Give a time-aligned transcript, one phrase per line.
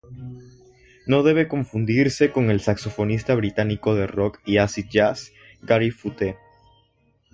[1.05, 5.31] No debe confundirse con el saxofonista británico de rock y acid jazz,
[5.61, 6.37] Gary Foote.